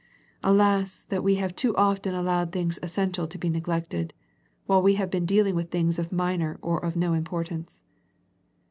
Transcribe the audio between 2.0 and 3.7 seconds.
allowed things essential to be